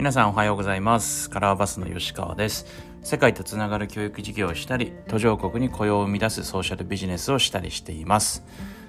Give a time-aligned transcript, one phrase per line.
[0.00, 1.28] 皆さんおはようございます。
[1.28, 2.64] カラーバスの吉川です。
[3.02, 8.42] 世界とつながる教育事業をしたり途上国に雇用を生み出すソーシャルビジネスをしたりしています、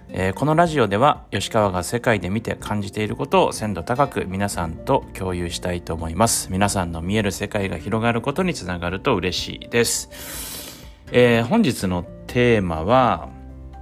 [0.08, 6.50] えーこのラジオでは吉川が世界で見て感じていることを鮮度高く皆さんと共有したいと思います。
[6.50, 13.28] 皆さんの見える世界が広がることにつながると嬉しいです、えー本日のテーマは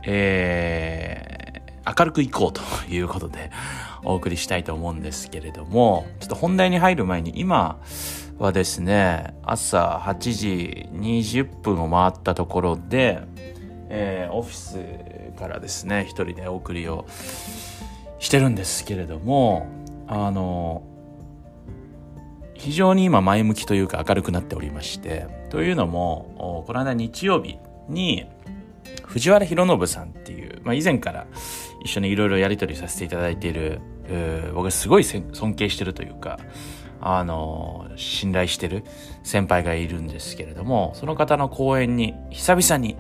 [0.03, 1.39] えー
[1.95, 2.61] 明るくいこうと
[2.91, 3.51] いうことで
[4.03, 7.79] お送りしたいと思うんですけれども、ちょっと本題に入る前に今
[8.37, 13.21] はですね、朝8時20分を回ったところで、
[13.89, 17.05] えーオフィスからですね、一人でお送りを
[18.19, 19.67] してるんですけれども、
[20.07, 20.83] あの、
[22.53, 28.25] 非常に今前向きというか明るくなっておりまして、というのも、この間日曜日に、
[29.05, 31.27] 藤原弘信さんっていう、まあ、以前から
[31.83, 33.81] 一緒にいろいろやり取りさせていただいている、
[34.53, 36.39] 僕すごい尊敬してるというか、
[37.01, 38.83] あのー信頼してる
[39.23, 42.97] 先輩がいるんですけれども、その方の講演に久々に、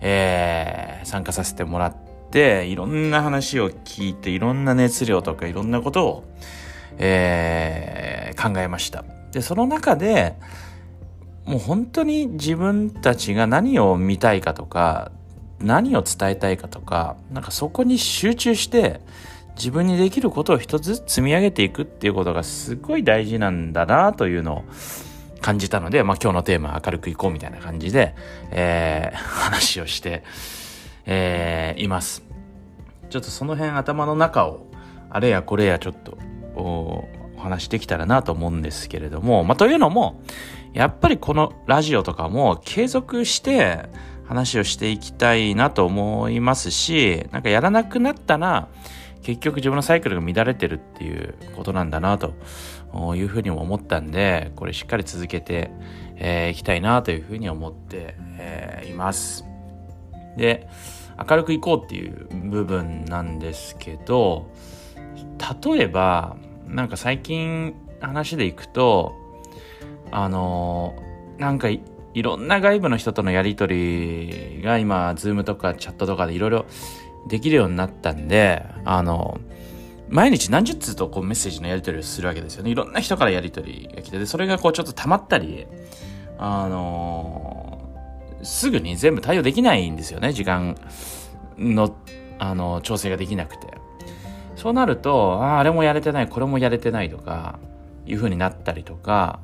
[0.00, 1.96] えー参加させてもらっ
[2.30, 6.24] て、いろんな話を聞いて、いろんな熱量とかいろんなことを、
[6.98, 9.04] えー考えました。
[9.32, 10.34] で、その中で、
[11.44, 15.12] もう本当に自分たちが何を見たいかとか、
[15.62, 19.00] 何を伝えたいかとか、なんかそこに集中して、
[19.56, 24.64] 自分にできることを一つずつ積み上げていくっていうことがすごい大事なんだなというのを
[25.40, 28.14] 感じたので、まあ今日のテーマ明るくいこうみたいな感じで、
[28.50, 30.22] えー話をして、
[31.04, 32.22] えーいます。
[33.10, 34.66] ちょっとその辺頭の中を、
[35.10, 36.16] あれやこれやちょっと、
[36.54, 36.60] お
[37.36, 40.22] お話できたらなと思うんですけれども、まあというのも、
[40.72, 43.84] やっぱりこのラジオとかも継続して
[44.32, 48.68] 話をしていきたいなと思いますし、なんかやらなくなったら、
[49.22, 52.34] 結局自分のサイクルが乱れてるっていうことなんだなと
[53.14, 55.70] いうふうにも思ったんで、これしっかり続けて
[56.14, 59.44] い、えーきたいなというふうに思って、えーいます。
[60.38, 60.66] で、
[61.28, 64.50] 明るくいこうっていう部分なんですけど、
[65.62, 69.14] 例えば、なんか最近話でいくと、
[70.10, 71.68] あのーなんか
[72.14, 76.66] いろんな外部の人とのやりとりが今、ズームとかチャットとかでいろいろ
[77.28, 79.40] できるようになったんで、あの
[80.08, 82.70] 毎日何十通とこうメッセージのやり取りをするわけですよね。
[82.70, 85.66] いろんな人からやり取りが来て、で、それがこうちょっと溜まったり、
[86.38, 87.80] あの
[88.42, 90.76] すぐに全部対応できないんですよね、時間
[91.56, 91.96] の、
[92.38, 93.68] あの調整ができなくて。
[94.56, 97.58] そうなると、ああ、あれもやれてない、これもやれてないとか、
[98.06, 99.40] いう風になったりとか、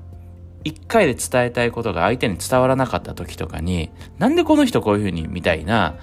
[0.64, 5.96] 一回で伝えたいことが相手に伝わらなかった時とかに、なんでこの人こういう風にみたいな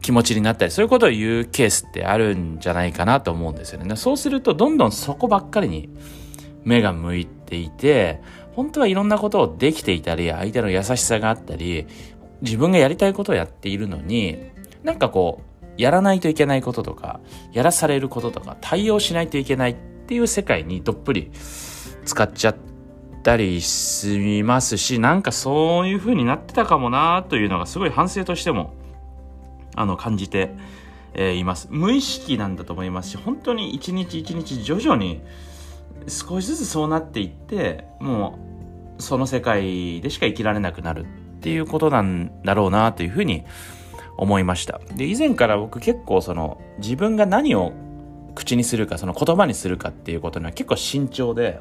[0.00, 3.96] 気持ちになったり、そういうことを言うケースってあるんじゃないかなと思うんですよね。
[3.96, 5.88] そうすると、どんどんそこばっかりに
[6.64, 8.20] 目が向いていて、
[8.54, 11.86] 本当はいろんなことをできていたり、相手の優しさがあったり、
[12.42, 14.38] 自分がやりたいことをやっているのに、
[14.82, 17.20] なんかこう、やらないといけないこととか、
[17.52, 19.76] やらされることとか、対応しないといけないっ
[20.06, 21.30] ていう世界にどっぷり
[22.04, 22.77] 使っちゃって
[23.28, 28.72] たりしますし、なんかそういう風になってたかもなというのがすごい反省としても、
[29.74, 30.54] あの、感じて、
[31.12, 31.68] えいます。
[31.70, 35.20] 無意識なんだと思いますし、本当に一日一日徐々に
[36.06, 38.38] 少しずつそうなっていって、も
[38.98, 43.44] うその世界でしか生きられなくなるっていうことなんだろうなというふうに
[44.16, 44.80] 思いました。
[44.96, 47.72] で、以前から僕結構その自分が何を
[48.34, 51.60] 口にするか、その言葉にするかっていうことには結構慎重で、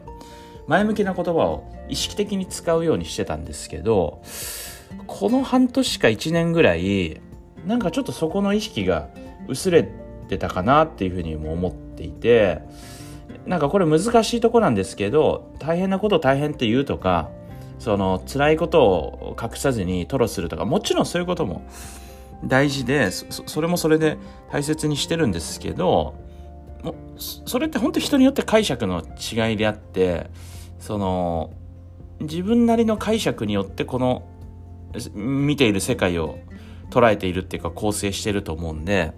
[0.68, 4.22] 前向きな言葉を意識的に使うようにしてたんですけど、
[5.08, 7.22] この半年か1年ぐらい、
[7.66, 9.10] なんかちょっとそこの意識が
[9.48, 9.90] 薄れ
[10.28, 12.62] てたかなっていうふうにも思っていて、
[13.46, 17.30] なんかこれ難しいとこなんですけど、大変なこと大変って言うとか、
[17.80, 21.66] その辛いことを隠さずに吐露するとか、もちろんそういうことも
[22.44, 24.18] 大事で、それもそれで
[24.52, 26.16] 大切にしてるんですけど、
[27.46, 30.30] それって本当人によって解釈の違いであって、
[30.80, 31.54] その、
[32.20, 34.28] 自分なりの解釈によってこの
[35.14, 36.40] 見ている世界を
[36.90, 39.14] 捉えているっていうか構成してると思うんで、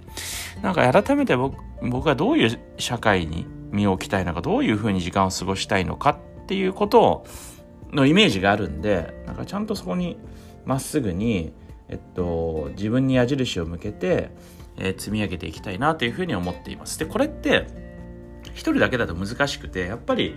[0.62, 7.26] なんか改めて僕僕がどういう社会に身を置きたいのか、どういうふうに時間を過ごしたいのかっていうことを
[7.92, 10.18] のイメージがあるんで、なんかちゃんとそこに
[10.66, 11.54] まっすぐに、
[11.88, 14.32] えっと、自分に矢印を向けて、
[14.78, 17.00] えー積み上げていきたいなというふうに思っています。
[17.00, 17.68] で、これって
[18.54, 20.36] 一人だけだと難しくて、やっぱり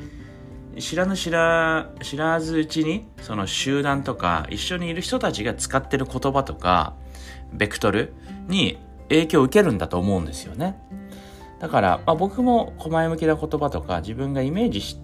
[0.79, 6.95] 知らぬ知ら知らずうちにその集団とか一緒にいる人たちが使ってる言葉とか
[7.53, 8.15] ベクトル
[8.49, 8.79] に
[9.09, 10.81] 影響を受けるんだと思うんですよね。
[11.61, 14.99] だから、まあ、僕も前向きな言葉とか自分がイメージし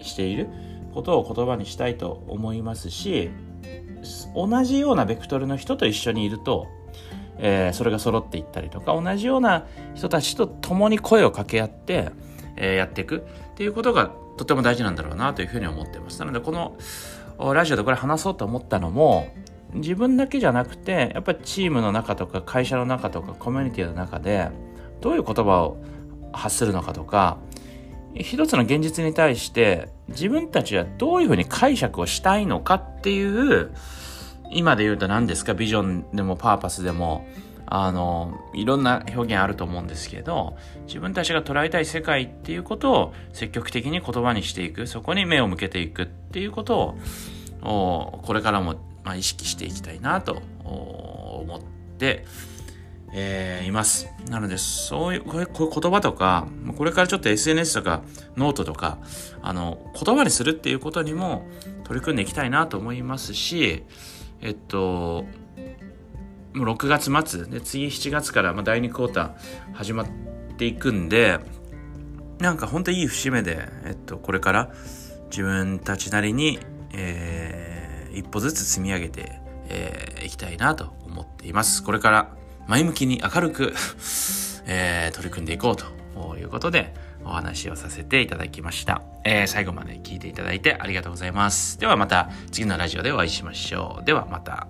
[0.00, 0.48] している
[0.92, 3.30] ことを言葉にしたいと思いますし
[4.34, 6.68] 同じようなベクトルの人と一緒にいると、
[7.38, 12.10] えー、それが揃っていったりとか同じような人たちと共に声を掛け合って、
[12.56, 16.20] えー、やっていくっていうことがとても大事なんだろうなというふうに思ってます。
[16.20, 16.76] なのでこの
[17.54, 19.28] ラジオでこれ話そうと思ったのも
[19.74, 24.48] 自分だけじゃなくてやっぱりチームの中とか会社の中とかコミュニティの中で
[25.00, 25.76] どういう言葉を
[26.32, 27.38] 発するのかとか
[28.14, 33.70] 一つの現実に対して自分たちはどういうふうに解釈をしたいのかっていう
[34.50, 35.52] 今で言うと何ですか？
[35.52, 37.26] ビジョンでもパーパスでも
[37.66, 46.96] あのいろんな表現あると思うんですけど自分たちが捉えたい世界っていうことを積極的に言葉にしていくそこに目を向けていくっていうこと
[47.62, 48.76] をこれからも
[49.06, 52.24] まあ、意識していきたいなと思って、
[53.14, 54.08] えー、います。
[54.28, 58.02] なので、そういう、こういう言葉とか、これからちょっと SNS とか
[58.36, 58.98] ノートとか、
[59.42, 61.46] あの、言葉にするっていうことにも
[61.84, 63.84] 取り組んでいきたいなと思いますし、
[64.42, 65.24] えっと、
[66.56, 70.06] もう6月末で次7月からま第2クォーター始まっ
[70.56, 71.38] ていくんで
[72.38, 74.70] なんかほんといい節目で、えっと、これから
[75.30, 76.58] 自分たちなりに、
[76.92, 77.76] えー
[78.16, 81.82] 一歩ずつ積み上げて、えー、いきたいなと思っています。
[81.82, 82.30] これから
[82.66, 83.74] 前向きに明るく
[84.68, 86.92] えー、取り組んでいこうということで
[87.24, 89.02] お話をさせていただきました。
[89.22, 91.78] えー、最後まで聞いていただいてありがとうございます。
[91.78, 94.04] ではまた次のラジオでお会いしましょう。
[94.04, 94.66] ではまた。